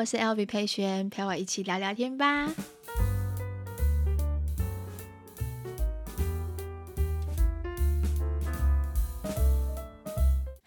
[0.00, 2.46] 我是 LV 佩璇，陪我一起聊聊天吧。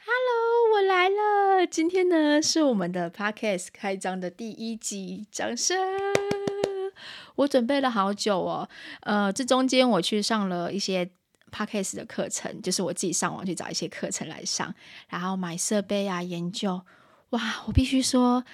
[0.06, 1.66] Hello，我来了。
[1.66, 5.80] 今天呢是我们的 Podcast 开张的第一集，掌声！
[7.34, 8.70] 我准备了好久哦，
[9.02, 11.10] 呃，这中间我去上了一些
[11.52, 14.76] Podcast 的课程，就是我自己上网去找一些课程来上，
[15.10, 16.84] 然后买设备啊，研究。
[17.32, 18.46] 哇，我必须说，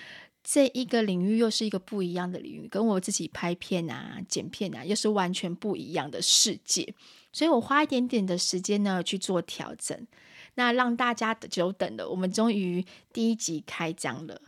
[0.52, 6.92] 这一个领域又是一个不一样的领域，跟我自己拍片啊、剪片啊，又是完全不一样的世界。
[7.32, 10.08] 所以我花一点点的时间呢去做调整，
[10.56, 14.42] 那让大家久等了，我们终于第一集开张了，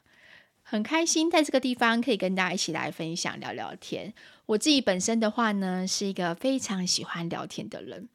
[0.64, 4.12] 很开心在这个地方可以跟大家一起来分享聊聊天。
[4.48, 8.10] 我自己本身的话呢，是一个非常喜欢聊天的人。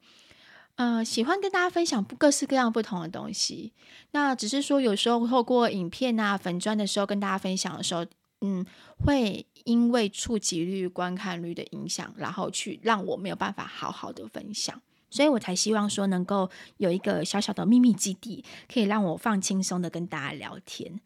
[0.77, 3.73] 呃，喜欢跟大家分享各式各样不同的东西。
[4.11, 8.05] 那只是说，有时候透过影片啊、粉专的时候跟大家分享的时候，
[8.41, 8.63] 嗯，
[9.03, 14.79] 会因为触及率、观看率的影响，然后去让我没有办法好好的分享。
[15.09, 20.99] 所以我才希望说，能够有一个小小的秘密基地，可以让我放轻松的跟大家聊天。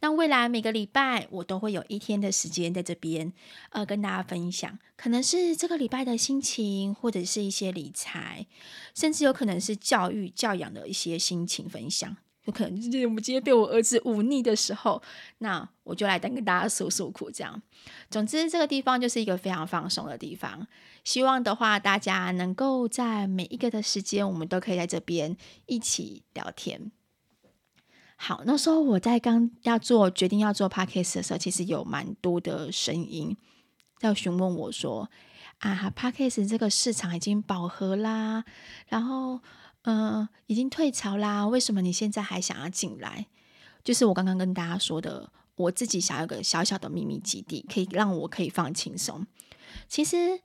[0.00, 3.32] 那未来每个礼拜我都会有一天的时间在这边，
[3.70, 8.46] 呃，跟大家分享，可能是这个礼拜的心情，或者是一些理财，
[8.94, 12.16] 甚至有可能是教育教养的一些心情分享。
[12.44, 15.02] 有可能就是我们今天被我儿子忤逆的时候，
[15.38, 17.28] 那我就来跟大家诉诉苦。
[17.28, 17.60] 这样，
[18.08, 20.64] 总之这个地方就是一个非常放松的地方。
[21.02, 26.92] 希望的话，大家能够在每一个的时间，我们都可以在这边一起聊天。
[28.16, 33.36] 好，那时候我在刚要做决定要做 podcast 的时候，其实有蛮多的声音
[33.98, 35.10] 在询问我说
[35.60, 38.44] ：“啊，podcast 这个市场已经饱和啦，
[38.88, 39.40] 然后
[39.82, 43.26] 嗯、已经退潮啦，为什么你现在还想要进来？”
[43.84, 49.24] 就是我刚刚跟大家说的，我自己想要个小小的秘密基地，可以让我可以放轻松。
[49.86, 50.40] 其实，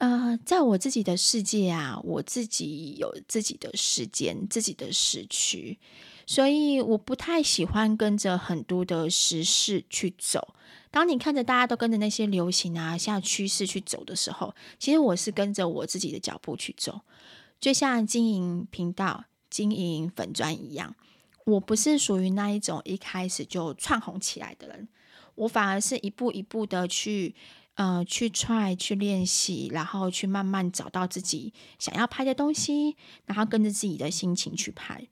[0.00, 5.78] 呃，在我自己的世界啊，我自己有自己的时间，自己的时区。
[6.26, 10.54] 所以我不太喜欢跟着很多的时事去走。
[10.90, 17.00] 当你看着大家都跟着那些流行啊、像趋势去走的时候，其实我是跟着我自己的脚步去走。
[17.60, 20.94] 就像经营频道、经营粉砖一样，
[21.44, 24.88] 我不是属于那一种一开始就窜红起来的人，
[25.34, 27.34] 我反而是一步一步的去
[27.74, 32.96] 呃去 try 去练习，然后去慢慢找到自己想要拍的东西，
[33.26, 35.08] 然后跟着自己的心情去拍。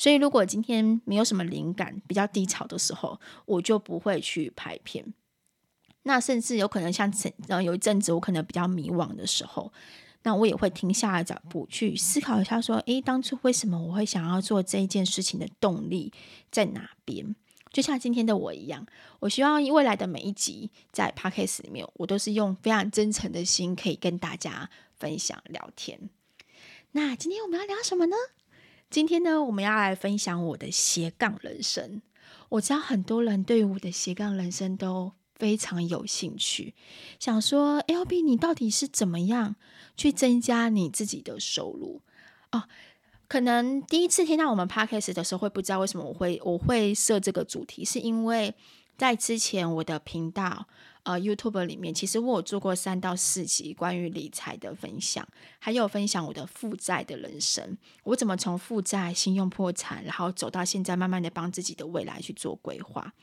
[0.00, 5.12] 所以，如果今天没有什么灵感，比较低潮的时候，我就不会去拍片。
[6.04, 7.12] 那甚至有可能像
[7.48, 9.70] 呃有一阵子我可能比较迷惘的时候，
[10.22, 16.10] 那我也会停下来脚步去思考一下，说：诶，当初为什么我会想要做这一件事情的动力
[16.50, 17.36] 在哪边？
[17.70, 18.86] 就像今天的我一样，
[19.18, 26.08] 我希望未来的每一集在 Podcast 里面，我都是用非常真诚的心，可以跟大家分享聊天。
[26.92, 28.16] 那今天我们要聊什么呢？
[28.90, 32.02] 今天呢，我们要来分享我的斜杠人生。
[32.48, 36.74] 我知道很多人对我的斜杠人生都非常有兴趣，
[37.20, 39.54] 想说：“LB，你到底是怎么样
[39.96, 42.00] 去增加你自己的收入？”
[42.50, 42.64] 哦，
[43.28, 48.52] 可能第一次听到我们 Podcast 的时候，会不知道为什么我会我会设这个主题，是因为
[48.98, 50.66] 在之前我的频道。
[51.02, 55.26] 呃，YouTube 里面其实我有做过三到四集关于理财的分享，
[55.58, 63.14] 还有分享我的负债的人生，我怎么从负债、信用破产，然后走到现在，慢慢的帮自己的未来去做规划。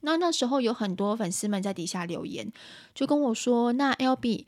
[0.00, 2.52] 那那时候有很多粉丝们在底下留言，
[2.94, 4.46] 就跟我说：“那 LB，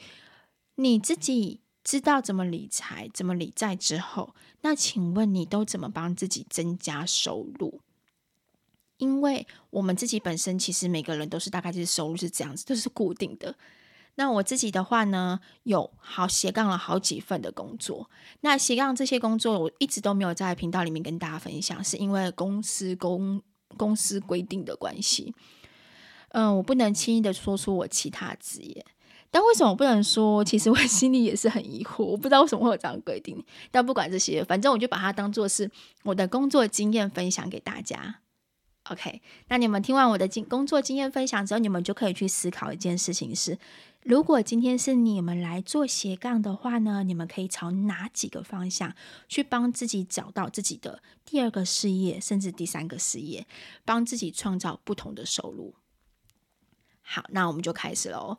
[0.77, 7.81] 你自己知道怎么理财、怎么理债之后，那请问你都怎么帮自己增加收入？”
[9.01, 13.55] 因为我们自己本身其实每个人都是大概就是收入是这样子，都是固定的。
[14.17, 18.11] 那我自己的话呢，有好斜杠了好几份的工作。
[18.43, 23.41] 那斜杠这些工作，我一直都没有在频道里面跟大家分享，是因为公司公
[23.77, 25.35] 公司规定的关系。
[26.31, 28.85] 嗯，我不能轻易的说出我其他职业。
[29.31, 30.45] 但为什么我不能说？
[30.45, 33.43] 其实我心里也是很疑惑，我不知道为什么会有这样规定。
[33.71, 35.71] 但不管这些，反正我就把它当做是
[36.03, 38.21] 我的工作经验分享给大家。
[38.91, 43.57] OK，那你们听完我的经工作经验分享之后，你们就可以去思考一件事情是：
[44.03, 48.93] 如果今天是你们来做斜杠的话呢，你们可以朝哪几个方向
[49.29, 53.47] 去帮自己找到自己的第二个事业，甚至第三个事业，
[53.85, 55.73] 帮自己创造不同的收入。
[57.03, 58.39] 好，那我们就开始喽。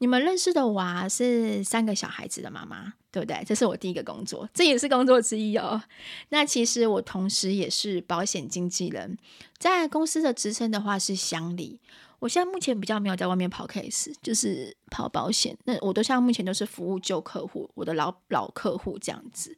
[0.00, 3.44] 你们认识的娃，是三个小孩子的妈妈，对不对？
[3.46, 5.82] 这是我第一个工作，这也是工作之一哦。
[6.30, 9.18] 那其实我同时也是保险经纪人，
[9.58, 11.78] 在公司的职称的话是乡里。
[12.18, 15.54] 我现在目前比较没有在外面跑 case，就是跑保险。
[15.64, 19.54] 那我都像目前都是服务旧客户，我的老老客户这样子。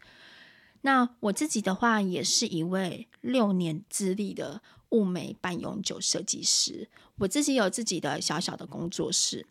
[0.80, 6.88] 那我自己的话，也是一位六年资历的物美半永久设计师。
[7.18, 9.46] 我自己有自己的小小的工作室。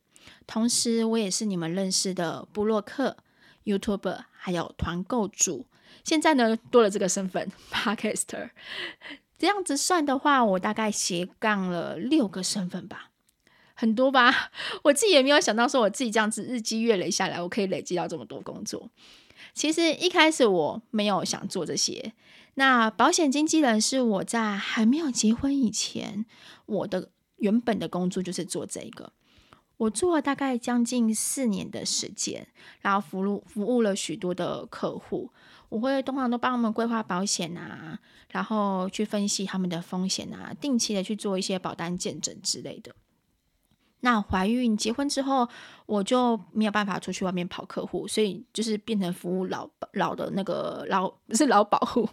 [0.48, 3.18] 同时，我也是你们认识的布洛克、
[3.66, 5.66] YouTuber，还有团购主。
[6.04, 8.50] 现在呢，多了这个身份，Podcaster。
[9.38, 13.10] 这样子算的话，我大概斜杠了六个身份吧，
[13.74, 14.52] 很多吧？
[14.84, 18.90] 我自己也没有想到，说我自己这样子日积月累下来，我可以累积到这么多工作。
[19.54, 22.14] 其实一开始我没有想做这些。
[22.56, 26.26] 那保险经纪人是我在还没有结婚以前，
[26.66, 29.12] 我的原本的工作就是做这个。
[29.82, 32.48] 我做了大概将近四年的时间，
[32.82, 35.32] 然后服务服务了许多的客户。
[35.70, 37.98] 我会通常都帮他们规划保险啊，
[38.30, 42.94] 然后去分析他们的风险啊，定期的去做一些保单健诊之类的。
[44.02, 45.50] 那怀孕结婚之后，
[45.88, 52.08] 我就没有办法出去外面跑客户，所以就是变成服务老老的那个老不是老保户，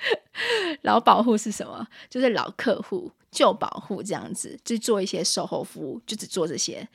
[0.80, 1.86] 老保户是什么？
[2.08, 3.12] 就是老客户。
[3.32, 6.86] 旧保护这样子，就做一些售后服务，就只做这些。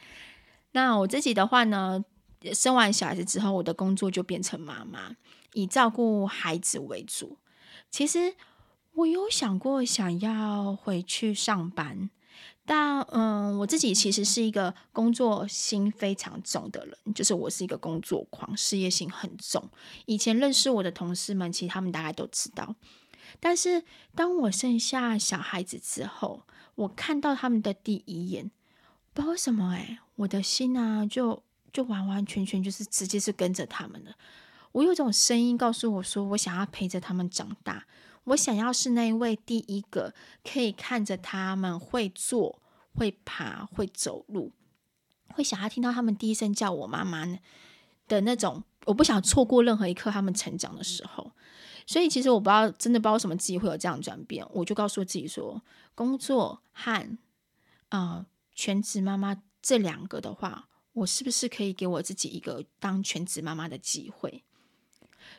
[0.72, 2.06] 那我自己的话呢，
[2.54, 5.16] 生完小孩子之后，我的工作就变成妈妈，
[5.54, 7.38] 以照顾孩子为主。
[7.90, 8.36] 其实
[8.94, 12.10] 我有想过想要回去上班，
[12.66, 19.68] 但嗯，我自己其实是一个工作心非常重的人，就是我是一个工作狂，事业心很重。
[20.06, 22.76] 以前认识我的同事们，其实他们大概都知道。
[23.40, 23.84] 但是
[24.16, 26.44] 当我生下小孩子之后，
[26.76, 28.52] 我看到他们的第一眼，
[29.14, 34.16] 不知道为什么哎，我的心啊，就就完完全全就是直接是跟着他们的。
[34.74, 37.86] 我有种声音告诉我说，我想要陪着他们长大，
[38.26, 40.14] 我想要是那一位第一个
[40.44, 42.62] 可以看着他们会坐、
[42.94, 44.52] 会爬、会走路，
[45.30, 47.26] 会想要听到他们第一声叫我妈妈
[48.08, 48.64] 的那种。
[48.86, 51.32] 我不想错过任何一刻他们成长的时候。
[51.88, 54.46] 所以其实我不知道，真的不知道什么自己会有这样转变。
[54.52, 55.62] 我就告诉自己说，
[55.96, 57.18] 工作和
[57.90, 64.44] 啊、全职妈妈这两个的话，我是不是可以给我自己一个当全职妈妈的机会？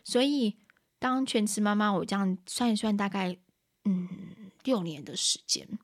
[0.02, 0.56] 所以
[0.98, 3.36] 当全职妈妈，我这样算一算，大概
[3.84, 4.08] 嗯
[4.64, 5.78] 六年的时间，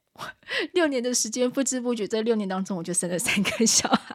[0.74, 4.11] 六年的时间，不知不觉这六年当中，我就生了三个小孩。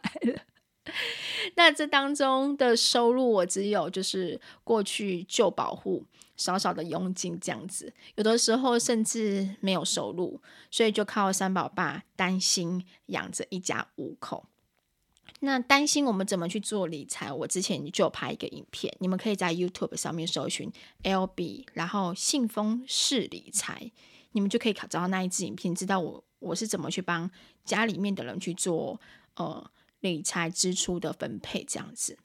[1.58, 6.04] 那这当中的收入，我只有就是过去旧保护
[6.36, 10.40] 少少的佣金这样子，有的时候甚至没有收入，
[10.70, 14.44] 所以就靠三宝爸担心养着一家五口。
[15.40, 20.70] 那担心我们怎么去做理财，我之前就拍一个影片，你们可以在 YouTube 上面搜寻
[21.02, 23.90] LB，然后信丰式理财，
[24.30, 27.28] 你们就可以找到那一支影片，知道我我是怎么去帮
[27.64, 29.00] 家里面的人去做
[29.34, 29.68] 呃。
[30.00, 32.18] 理财支出的分配这样子，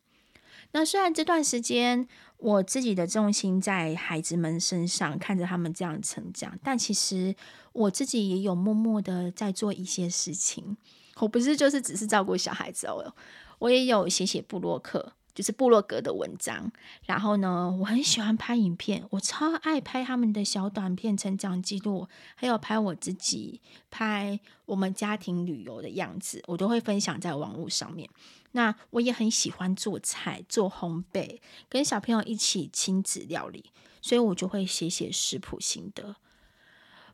[0.71, 7.35] 那虽然这段时间我自己的重心在孩子们身上，看着他们这样成长，但其实
[7.71, 10.77] 我自己也有默默的在做一些事情。
[11.17, 13.13] 我不是就是只是照顾小孩子哦，
[13.59, 15.13] 我也有写写部落客。
[15.33, 16.71] 就是部落格的文章，
[17.05, 28.09] 然后呢，我很喜欢拍影片，我超爱拍他们的小短片、成长记录，还有拍我自己、拍我们家庭旅游的样子，我都会分享在网络上面。
[28.51, 33.65] 那我也很喜欢做菜、做烘焙，跟小朋友一起亲子料理，
[34.01, 36.15] 所以我就会写写食谱心得。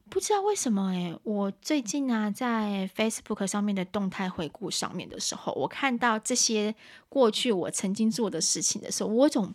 [0.09, 6.75] 不知道为什么诶，我最近啊，在 Facebook 上面的动态回顾上面的时候，我看到这些
[7.07, 9.53] 过去我曾经做的事情的时候，我有种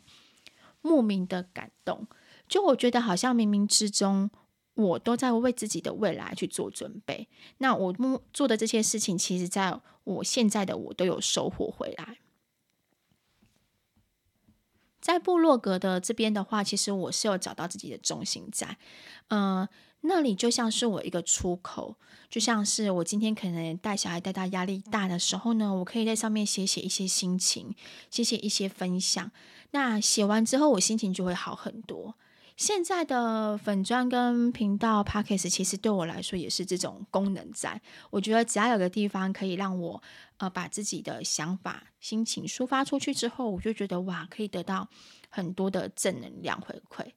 [0.81, 2.07] 莫名的感动。
[2.49, 4.31] 就我觉得好像冥冥之中，
[4.75, 7.29] 我都在为自己的未来去做准备。
[7.59, 12.19] 那我目做的这些事情，其实在我现在的我都有收获回来。
[15.01, 18.79] 在部落格的这边的话，其实我是有找到自己的重心在，
[19.29, 19.69] 嗯、
[20.07, 21.97] 那里就像是我一个出口，
[22.29, 27.75] 就像是我今天可能带小孩带到压力大的时候呢，我可以在上面写写一些心情，
[28.11, 29.31] 写写一些分享。
[29.71, 32.15] 那写完之后，我心情就会好很多。
[32.57, 37.81] 现在的粉砖跟频道 Podcast 其实对我来说也是这种功能在。
[38.11, 40.03] 我觉得只要有个地方可以让我
[40.37, 44.89] 呃把自己的想法、心情抒发出去之后，我就觉得哇，可以得到
[45.31, 47.13] 很多的正能量回馈。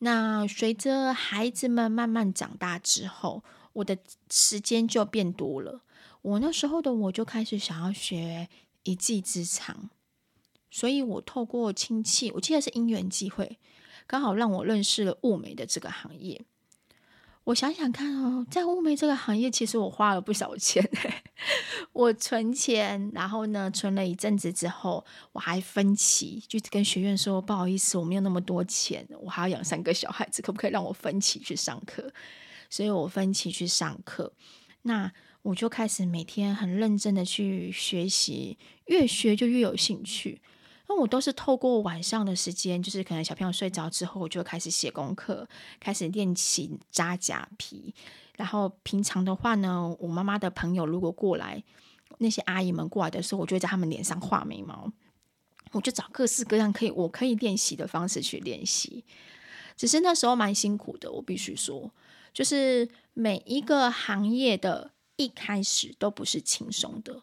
[0.00, 3.42] 那随着孩子们慢慢长大之后，
[3.74, 3.96] 我的
[4.30, 5.82] 时间就变多了。
[6.22, 8.48] 我那时候的我就开始想要学
[8.82, 9.88] 一技之长，
[10.70, 13.58] 所以我透过亲戚，我记得是因缘机会，
[14.06, 16.44] 刚好让我认识了物美的这个行业。
[17.50, 20.88] 我想想看哦，在物美这个行业，其实我花了不少钱。
[21.92, 32.12] 我存钱，然后呢，存了一阵子之后，我还分期，就跟学院说不好意思，我没有那么多钱，我还要养三个小孩子，可不可以让我分期去上课？
[32.68, 34.32] 所以我分期去上课，
[34.82, 35.10] 那
[35.42, 40.40] 我就开始每天很认真的去学习，越学就越有兴趣。
[40.90, 47.94] 那我都是透过晚上的时间，就是可能小朋友睡着之后，我就开始写功课，开始练习扎假皮。
[48.36, 51.62] 然后平常的话呢，我妈妈的朋友如果过来，
[52.18, 54.92] 那些阿姨们过来的时候，我就会在他们脸上画眉毛。
[55.70, 59.04] 我就找各式各样可以我可以练习的方式去练习。
[59.76, 61.92] 只是那时候蛮辛苦的，我必须说。
[62.34, 67.22] 就是每一个行业的一开始都不是轻松的。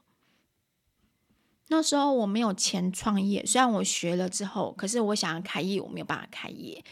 [1.70, 6.84] 那时候我没有钱创业，虽然我学了之后，可是我想要开业，我没有办法开业。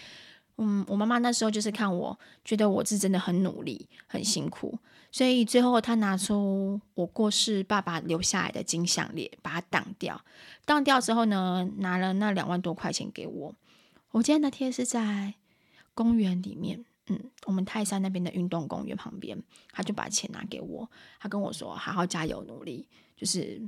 [0.58, 4.77] 嗯，我妈妈那时候就是看我觉得我是真的很努力、很辛苦，
[5.12, 10.22] 所以最后她拿出我过世爸爸留下来的金项链，把它当掉。
[10.65, 13.53] 当掉之后呢，拿了那两万多块钱给我。
[14.12, 15.34] 我记得那天是在
[15.94, 16.86] 公园里面。
[17.08, 19.38] 嗯，我们泰山那边的运动公园旁边，
[19.72, 20.89] 他就把钱拿给我，
[21.20, 23.62] 他跟我说：“好好加油，努力。”就是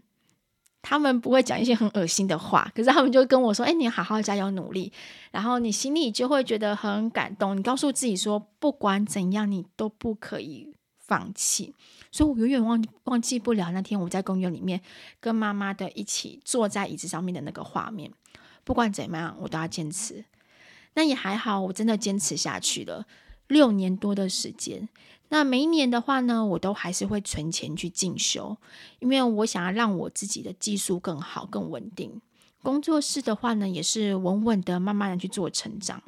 [0.81, 4.91] 他们不会讲一些很恶心的话，可是他们就跟我说：“哎，你好好加油，努力。”
[5.31, 7.57] 然后你心里就会觉得很感动。
[7.57, 11.75] 你告诉自己说：“不管怎样，你都不可以放弃。”
[12.09, 14.81] 所以我永远忘忘记不了那天我在公园里面
[15.19, 18.11] 跟妈妈的一起坐在椅子上面的那个画面。
[18.63, 20.23] 不管怎么样，我都要坚持。
[20.93, 23.05] 那也还好，我真的坚持下去了。
[23.47, 24.89] 六年多的时间，
[25.29, 28.57] 那每一年的话呢，我都还是会存钱去进修，
[28.99, 32.21] 因为我想要让我自己的技术更好、更稳定。
[32.63, 36.01] 工作室的话呢，也是稳稳的、慢慢的去做成长。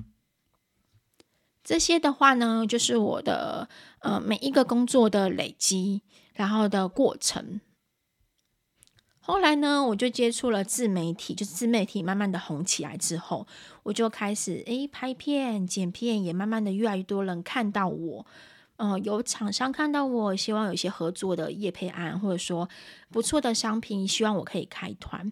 [1.63, 6.01] 这些的话呢，就是我的呃每一个工作的累积，
[6.33, 7.61] 然后的过程。
[9.19, 13.45] 后来呢，我就接触了自媒体，就是自媒体慢慢的红起来之后，
[13.83, 18.25] 我就开始诶拍片、剪片，也慢慢的越来越多人看到我，
[18.79, 22.67] 呃，有厂商看到我，希望有一些合作的业配案，或者说
[23.11, 25.31] 不错的商品，希望我可以开团，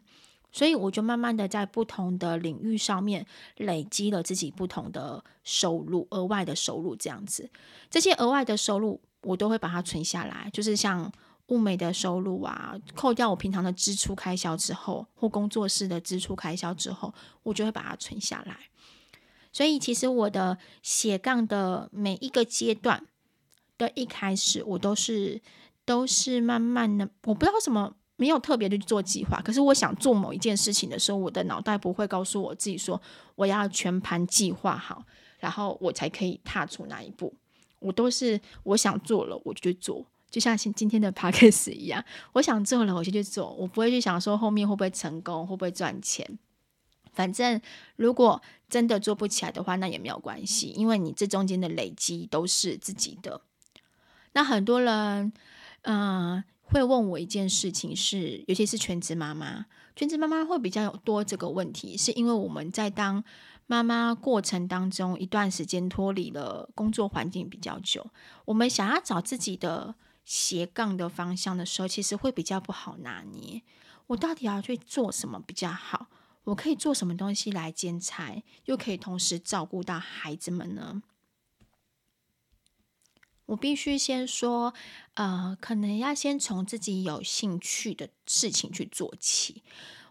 [0.51, 3.25] 所以我就慢慢的在不同的领域上面
[3.55, 7.49] 累积了自己不同的收入，额外的收入这样子，
[7.89, 11.11] 这些额外的收入我都会把它存下来，就是像。
[11.47, 18.57] 物美的收入啊，扣掉我平常的支出开销之后，或工作室的支出开销之后，我就会把它存下来。
[19.53, 23.05] 所以，其实我的斜杠的每一个阶段
[23.77, 25.41] 的一开始，我都是
[25.85, 29.41] 都是慢慢的，我不知道什么没有特别的去做计划。
[29.41, 33.01] 可是，我想做某一件事情的时候，我的脑袋不会告诉我自己说
[33.35, 35.03] 我要全盘计划好，
[35.39, 37.33] 然后我才可以踏出那一步。
[37.79, 40.05] 我都是我想做了，我就去做。
[40.29, 42.03] 就像今天的 podcast 一样，
[42.33, 46.39] 我想做了我就去做，我不会去想说后面会不会成功，会不会赚钱。
[47.13, 47.59] 反正
[47.95, 53.41] 如果真的做不起来的话，那也没有关系，因为你这中间的累积都是自己的。
[54.33, 55.31] 那很多人，
[55.83, 59.65] 嗯、会问我一件事情是，尤其是全职妈妈，
[59.95, 63.23] 全职妈妈会比较有多这个问题，是因为我们在当
[63.65, 68.09] 妈妈过程当中一段时间脱离了工作环境比较久，
[68.45, 69.95] 我们想要找自己的。
[70.29, 73.61] 斜杠的方向的时候，其实会比较不好拿捏。
[74.07, 76.07] 我到底要去做什么比较好？
[76.43, 81.01] 我可以做什么东西来兼差，又可以同时照顾到孩子们呢？
[83.47, 84.73] 我必须先说，
[85.15, 89.63] 呃，可能要先从自己有兴趣的事情去做起。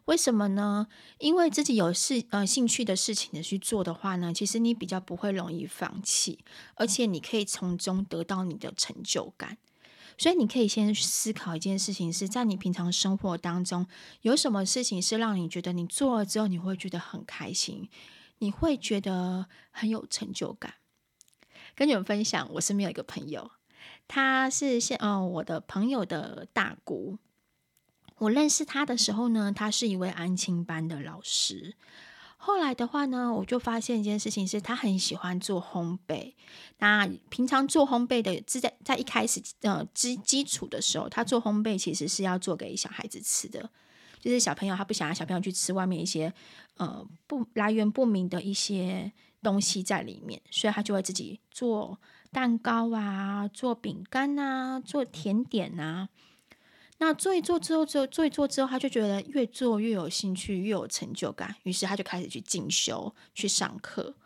[0.06, 0.86] 为什么呢？
[1.18, 6.44] 因为自己有事呃兴趣的事情的去做的话呢，其实你比较不会容易放弃，
[6.76, 9.58] 而且你可以从中得到你的成就感。
[10.16, 13.86] 所以你可以先思考一件事情，是在你平常生活当中
[14.22, 17.88] 有什么事情是让你觉得你做了之后你会觉得很开心，
[18.38, 20.74] 你会觉得很有成就感。
[21.76, 23.50] 跟你们分享，我身边有一个朋友，
[24.08, 27.18] 他是现哦我的朋友的大姑。
[28.18, 31.74] 我认识他的时候呢，他是一位安亲班的老师。
[32.38, 36.32] 后来的话呢，我就发现一件事情，是他很喜欢做烘焙。
[36.78, 43.68] 那平常做烘焙的，是在在一开始呃基基础的时候，他做烘焙其实是要做给小孩子吃的，
[44.20, 46.32] 就是小朋友他不想让小朋友去吃外面一些
[46.76, 49.12] 呃不来源不明的一些
[49.46, 52.00] 东西在里面，所以他就会自己做
[52.32, 56.08] 蛋糕啊，做饼干啊，做甜点啊。
[56.98, 61.54] 那做一做之后，做做一做之后，他就觉得越做越有兴趣，越有成就感。
[61.62, 64.16] 于是他就开始去进修，去上课，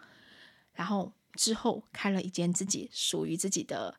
[0.72, 3.94] 然后之后开了一间自己属于自己的，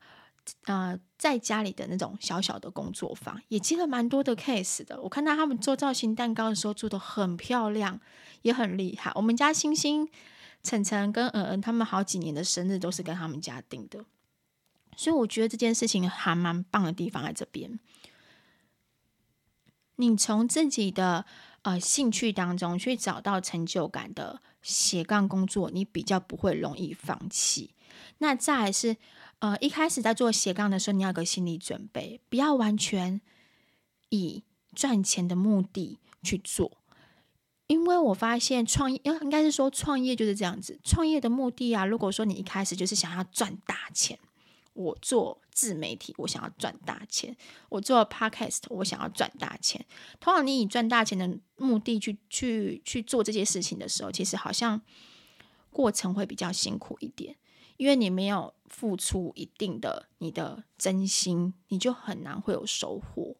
[0.66, 5.00] 呃，在家里的那种小小的工作坊，也接了蛮多的 case 的。
[5.04, 8.00] 我看到他们做造型蛋糕的时候做的很漂亮，
[8.42, 9.12] 也很厉害。
[9.16, 10.10] 我们家星星、
[10.64, 14.06] 晨晨跟嗯嗯他们好几年的生日都是跟他们家订的，
[14.96, 17.80] 所以我觉得这件事情还蛮棒的地方在这边。
[19.96, 21.26] 你从自己的
[21.62, 27.76] 呃兴趣当中去找到成就感的斜杠工作，你比较不会容易放弃。
[28.18, 28.98] 那再是
[29.40, 33.22] 呃一开始在做斜杠的时候，你要有个心理准备，不要完全
[34.10, 36.81] 以赚钱的目的去做，
[37.72, 44.20] 因为我发现创业，应该是说创业就是这样子，创业的目的啊，如果说你一开始就是想要赚大钱。
[44.74, 47.34] 我做自媒体，我想要赚大钱；
[47.70, 49.86] 我做 podcast，我想要赚大钱。
[50.20, 54.82] 通常你以赚大钱的目的去去去做这些事情的时候，其实好像
[55.70, 57.38] 过程会比较辛苦一点，
[57.78, 63.38] 因为你没有付出一定的你的真心，你就很难会有收获。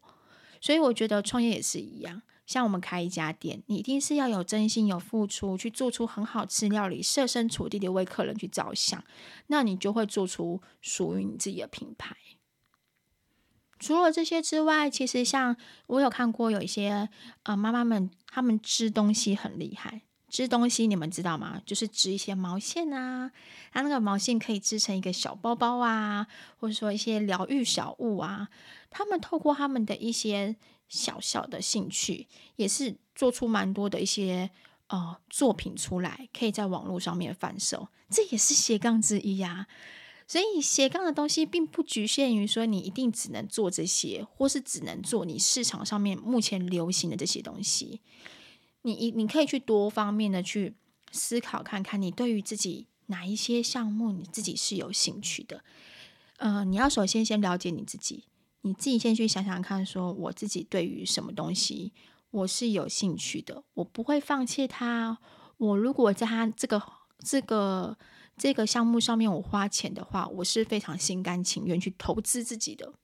[0.60, 2.22] 所以我觉得创业也是一样。
[2.44, 9.02] 像我们开一家店，你一定是要有真心、有付出，去做出很好吃料理，设身处地的为客人去着想，
[9.46, 12.16] 那你就会做出属于你自己的品牌。
[13.78, 15.56] 除了这些之外，其实像
[15.86, 17.08] 我有看过有一些
[17.44, 20.02] 呃妈妈们，她们织东西很厉害。
[20.28, 21.62] 织东西你们知道吗？
[21.64, 23.30] 就是织一些毛线啊，
[23.72, 26.26] 它那个毛线可以织成一个小包包啊，
[26.58, 28.48] 或者说一些疗愈小物啊。
[28.90, 30.56] 他们透过他们的一些。
[30.92, 34.50] 小小的兴趣也是做出蛮多的一些
[34.88, 39.66] 呃作品出来，可以在网络上面贩售，这也是斜杠之一呀。
[40.28, 48.02] 所以斜杠的东西并不局限于说你一定只能做这些，或是只能做你市场上面目前流行的这些东西。
[48.82, 50.74] 你一你可以去多方面的去
[51.10, 55.64] 思考看看，你对于自己哪一些项目你自己是有兴趣的。
[56.36, 58.24] 呃，你要首先先了解你自己。
[58.62, 61.92] 你自己先去想想看，说我自己对于什么东西
[62.30, 65.18] 我是有兴趣的，我不会放弃它。
[65.58, 66.80] 我如果在它这个
[67.18, 67.98] 这个
[68.36, 72.94] 这个项目上面我花钱的话，我是非常心甘情愿去投资自己的。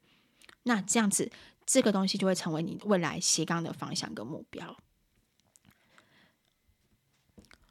[0.62, 1.30] 那这样子，
[1.66, 4.76] 这个东西就会成为你未来斜杠的方向跟目标。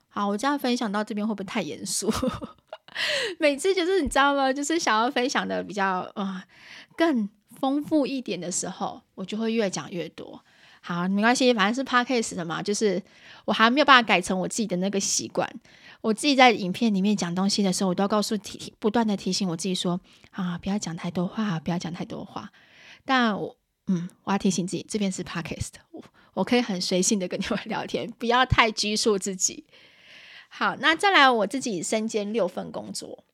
[0.09, 2.11] 好，我这样分享到这边会不会太严肃？
[3.39, 4.51] 每次就是你知道吗？
[4.51, 6.45] 就是想要分享的比较啊、
[6.97, 7.29] 更。
[7.59, 10.43] 丰富一点的时候，我就会越讲越多。
[10.81, 13.01] 好，没关系，反正是 podcast 的嘛，就是
[13.45, 15.49] 我还没有办法改成我自己的那个习惯。
[16.01, 19.99] 我自己在影片里面讲东西的时候，我都要告诉提不断的提醒我自己说
[20.31, 22.51] 啊，不要讲太多话，不要讲太多话。
[23.03, 26.03] 但我嗯，我要提醒自己，这边是 podcast，我
[26.35, 29.65] 我可以很随性的跟你们聊天，不要太拘束自己。
[30.49, 33.25] 好，那再来我自己身兼六份工作，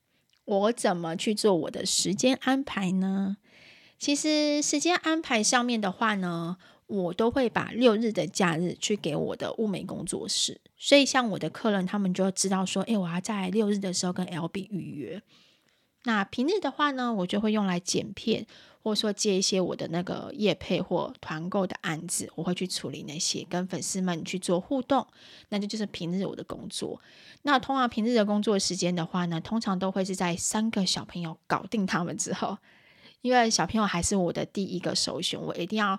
[0.44, 3.36] 我怎么去做我的时间安排呢？
[4.04, 15.22] 其实时间安排上面的话呢，我都会把六日的假日去给我的物美工作室，所以像我的客人，他们就知道说，诶，我要在六日的时候跟 LB 预约。
[16.02, 18.46] 那平日的话呢，我就会用来剪片，
[18.82, 25.06] 或者说接一些我的那个业配或团购的案子，我会去处理那些跟粉丝们去做互动，
[25.48, 27.00] 那这就是平日我的工作。
[27.40, 32.58] 那通常平日的工作时间的话呢，通常都会是在三个小朋友搞定他们之后。
[33.24, 35.98] 因为小朋友还是我的第一个首选，我一定要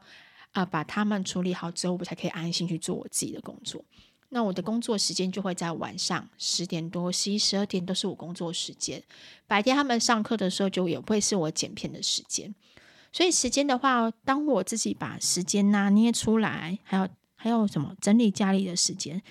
[0.52, 3.84] 啊、把他们处理好之后，我才可以安心去做我自己的工作。
[4.30, 9.02] 那我的工作时间就会在晚上十点多、十一、十二点都是我工作时间。
[9.48, 12.54] 白天他们上课的时候，就也会是我剪片的时间。
[13.12, 19.24] 所以时间的话，当我自己把时间拿捏出来，还有还有什么整理家里的时间，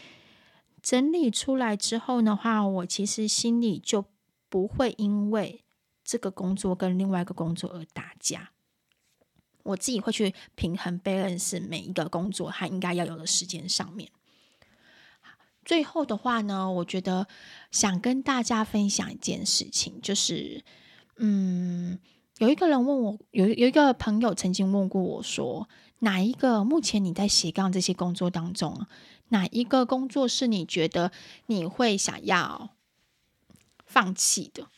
[0.82, 4.04] 整理出来之后的话，我其实心里就
[4.48, 5.60] 不会因为。
[6.04, 8.50] 这个工作跟另外一个工作而打架，
[9.62, 14.10] 我自己会去平衡 balance 每一个工作它应该要有的时间上面。
[15.64, 17.26] 最后的话呢，我觉得
[17.70, 20.62] 想跟大家分享一件事情，就是，
[21.16, 21.98] 嗯，
[22.36, 25.66] 有一个人问我，有有一个朋友曾经问过我说，
[26.00, 28.86] 哪一个目前你在斜杠这些工作当中，
[29.28, 31.10] 哪一个工作是你觉得
[31.46, 32.76] 你会想要
[33.86, 34.68] 放弃的？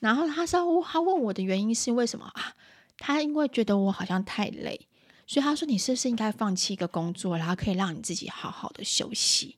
[0.00, 2.54] 然后他说，他问我的原因是为什么啊？
[2.98, 4.88] 他因为觉得我好像太累，
[5.26, 9.56] 所以他说，你是不是应该放弃一个工作，然后可以让你自己好好的休息？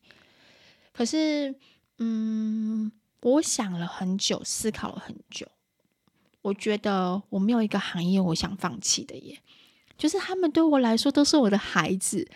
[0.92, 1.54] 可是，
[1.98, 5.46] 嗯，我想了很久，思考了很久，
[6.42, 9.38] 我觉得我没有一个行业我想放弃的耶。
[9.98, 12.28] 就是他们对我来说都是我的孩子。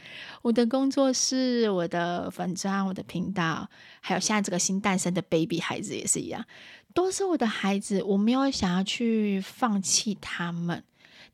[0.42, 3.68] 我的工作室、我的粉专、我的频道，
[4.00, 6.44] 还有现在这个新诞生的 baby 孩子也是一样，
[6.96, 8.02] 都是我的孩子。
[8.02, 10.82] 我没有想要去放弃他们，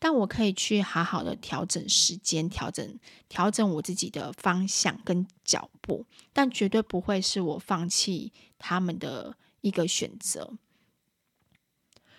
[0.01, 2.99] 但我可以去好好的调整时间，调整
[3.29, 10.55] 调整我自己的方向跟脚步，但绝对不会是我放弃他们的一个选择。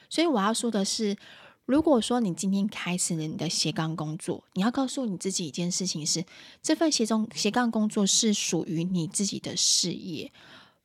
[0.09, 1.17] 所以我要说的是，
[1.65, 6.23] 如果说你今天开始了你的斜杠工作，你要告诉你自己一件事情是：
[6.61, 10.31] 这份斜中斜杠工作是属于你自己的事业。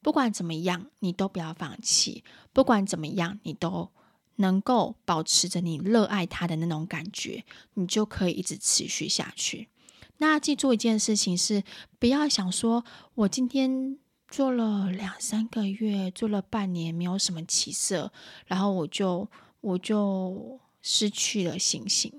[0.09, 2.23] 不管怎么样，你都不要放弃；
[2.55, 3.91] 不管怎么样，你都
[4.37, 7.45] 能够保持着你热爱它的那种感觉，
[7.75, 9.69] 你就可以一直持续下去。
[10.17, 11.63] 那记住一件事情是：
[11.99, 13.99] 不要想说我今天。
[14.31, 18.13] 做了两三个月，做了半年，没有什么起色，
[18.47, 19.27] 然后我就
[19.63, 22.13] 我就失去了信心。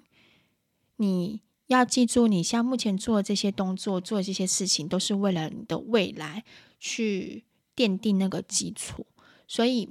[0.96, 6.44] 你要记住，你现在目前做的这些动作，做的这些事情，都是为了你的未来
[6.80, 7.44] 去
[7.80, 9.06] 奠定那个基础。
[9.48, 9.90] 所以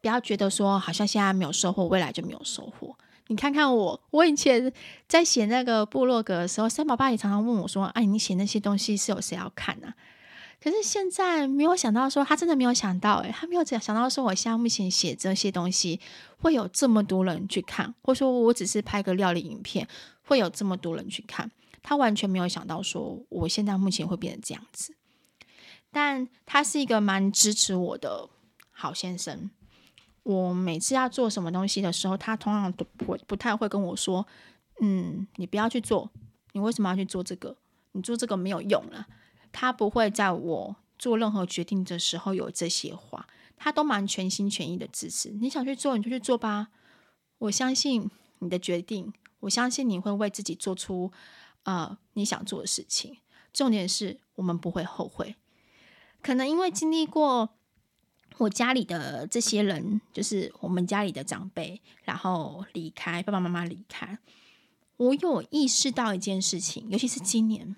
[0.00, 2.96] 不要觉得说，好像现在没有收获，未来就没有收获。
[3.26, 4.72] 你看看我，我以前
[5.08, 9.92] 在写那个部落格的时候，三宝爸也常常问我说：“哎，你写那些东西是有谁要看呢、？”
[10.62, 16.00] 可是现在没有想到说，他真的没有想到，诶，他没有想想到说，我现在目前写这些东西
[16.38, 19.88] 会有这么多人去看，或说我只是拍个料理影片，
[20.22, 21.50] 会有这么多人去看，
[21.82, 24.94] 他完全没有想到说，我现在目前会变成这样子。
[25.96, 28.28] 但他是一个蛮支持我的
[28.70, 29.50] 好先生，
[30.24, 34.26] 我每次要做什么东西的时候，他通常都不不太会跟我说，
[34.82, 36.10] 嗯，你不要去做，
[36.52, 37.56] 你为什么要去做这个？
[37.92, 39.06] 你做这个没有用了。
[39.50, 45.30] 他不会在我做任何决定的时候有这些话，他都蛮全心全意的支持。
[45.30, 46.68] 你想去做，你就去做吧。
[47.38, 51.10] 我相信你的决定，我相信你会为自己做出
[51.62, 53.16] 呃你想做的事情。
[53.54, 55.36] 重点是我们不会后悔。
[56.26, 57.50] 可能因为经历过
[58.38, 64.18] 我家里的这些人，就是我们家里的长辈，然后离开，爸爸妈妈离开，
[64.96, 67.76] 我有意识到一件事情，尤其是今年。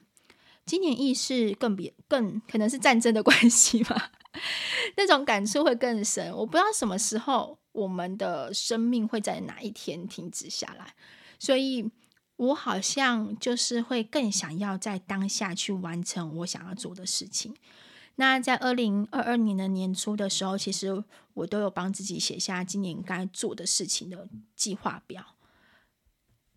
[0.65, 4.13] 今年意识更别更可能是战争的关系吧，
[4.97, 6.35] 那种感触会更深。
[6.35, 10.95] 我不知道什么时候我们的生命会在哪一天停止下来，
[11.39, 11.91] 所以
[12.37, 17.55] 我好像就是会更想要在当下去完成我想要做的事情。
[18.19, 21.03] 那在二零二二年的年初的时候，其实
[21.35, 25.25] 我都有帮自己写下今年该做的事情的计划表，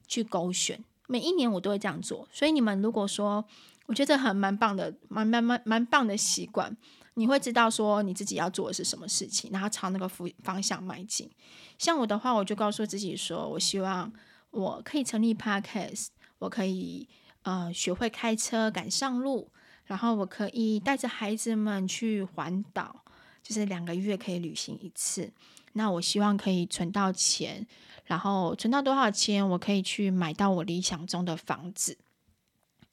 [0.07, 0.83] 去勾选。
[1.07, 3.45] 每一年我都会这样做，所以你们如果说。
[3.87, 6.77] 我觉得很蛮棒的，蛮蛮蛮蛮棒的习惯。
[7.15, 11.29] 你会知道说你自己要做的是什么事情，然后朝那个方方向迈进。
[11.77, 14.13] 像我的话，我就告诉自己说，我希望
[14.51, 16.07] 我可以成立 Podcast，
[16.39, 17.09] 我可以
[17.41, 19.51] 呃学会开车赶上路，
[19.85, 23.03] 然后我可以带着孩子们去环岛，
[23.43, 25.31] 就是两个月可以旅行一次。
[25.73, 27.65] 那我希望可以存到钱，
[28.05, 31.97] 然后存到多少钱，我可以去买到我理想中的房子。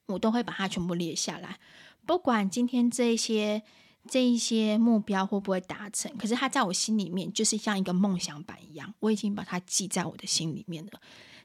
[0.06, 1.58] 我都会把它全部列下来，
[2.06, 3.62] 不管今天这一些
[4.08, 11.00] 这一些目标会不会达成，可是它在我心里面就是像一个梦想版一样，我已经把它记在我的心里面了。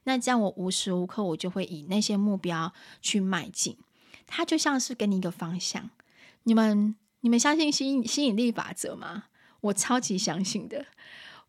[0.05, 3.75] 那这样我无时无刻我就会以那些目标去迈进，
[4.27, 5.89] 它就像是给你一个方向。
[6.43, 9.25] 你们你们相信吸引吸引力法则吗？
[9.61, 10.85] 我超级相信的，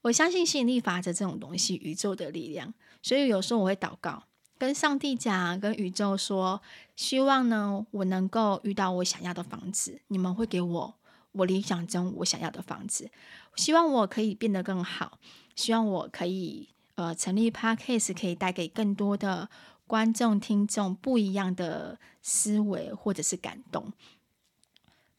[0.02, 4.22] 我相信吸引力法则这种东西，宇宙的力量，所以有时候我会祷告。
[4.56, 6.62] 跟上帝讲，跟宇宙说，
[6.94, 10.00] 希望呢，我能够遇到我想要的房子。
[10.06, 10.94] 你们会给我
[11.32, 13.10] 我理想中我想要的房子。
[13.56, 15.18] 希望我可以变得更好。
[15.56, 19.50] 希望我可以呃成立 Podcast，可以带给更多的
[19.94, 23.92] 观众听众不一样的思维或者是感动。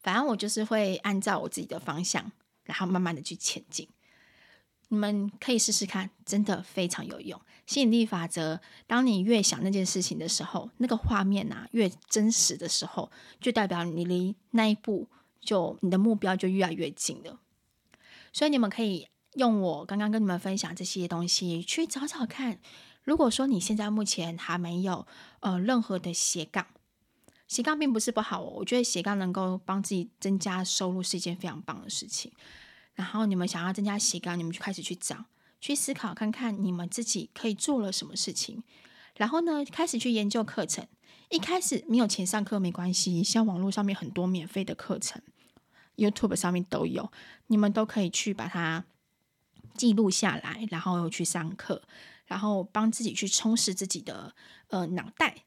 [0.02, 2.30] 反正我就是会按照我自己的方向，
[2.64, 3.88] 然后慢慢的去前进。
[4.88, 7.40] 你们可以试试看，真的非常有用。
[7.66, 13.10] 吸引力法则，当你越想那件事情的时候，那个画面啊越真实的时候，
[13.40, 15.08] 就代表你离那一步
[15.40, 17.40] 就你的目标就越来越近了。
[18.30, 22.58] 所以你们可以用我刚刚跟你们分享这些东西去找找看。
[23.06, 25.06] 如果说你现在目前还没有
[25.38, 26.66] 呃任何的斜杠，
[27.46, 32.32] 斜杠并不是不好哦，我觉得斜杠能够帮自己增加收入是一件非常棒的事情。
[32.94, 35.26] 然后你们想要增加斜杠，你们就开始去找、
[35.60, 38.64] 去思考，看看你们自己可以做了什么事情。
[39.16, 40.84] 然后呢，开始去研究课程。
[41.28, 45.22] 一开始没有钱上课没关系，像网络上面很多免费的课程
[45.94, 47.12] ，YouTube 上面都有，
[47.46, 48.84] 你们都可以去把它
[49.74, 51.82] 记录下来，然后去上课。
[52.26, 54.34] 然后帮自己去充实自己的
[54.68, 55.44] 呃脑袋，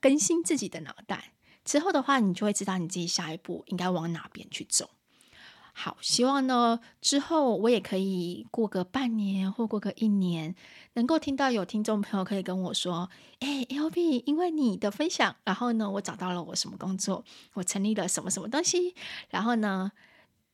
[0.00, 1.34] 更新自己的脑袋。
[1.64, 4.90] 之后的话，你就会知道你自己下一步应该往哪边去走。
[5.74, 10.54] 好，希望呢之后我也可以过个半年或过个一年，
[10.94, 13.08] 能够听到有听众朋友可以跟我说
[13.40, 18.94] ：“哎，LB，因为你的分享，然后呢，我找到了我什么工作，我成立了什么什么东西，
[19.30, 19.92] 然后呢，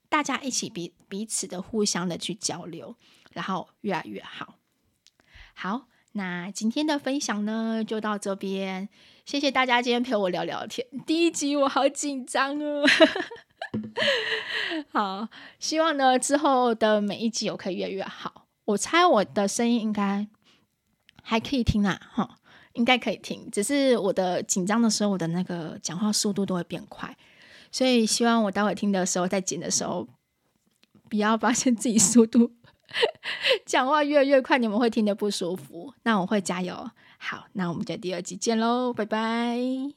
[0.08, 2.94] 大家一起彼彼此的互相的去交流，
[3.32, 4.54] 然后越来越好。”
[5.60, 8.88] 好，那今天的分享呢就到这边，
[9.26, 10.86] 谢谢大家今天陪我聊聊天。
[11.04, 12.84] 第一集我好紧张哦。
[14.94, 18.46] 好，希望呢之后的每一集我可以越来越好。
[18.66, 20.28] 我猜我的声音应该
[21.24, 22.38] 还可以听啊，哈，
[22.74, 23.50] 应该可以听。
[23.50, 27.16] 只是我的紧张的时候，我的那个讲话速度都会变快，
[27.72, 30.06] 所以希望我待会听的时候，在剪的时候，
[31.10, 32.52] 不要发现自己速度
[33.66, 35.92] 讲话越来越快，你们会听得不舒服。
[36.02, 36.90] 那我会加油。
[37.18, 39.92] 好，那我们就第二集见喽，拜拜。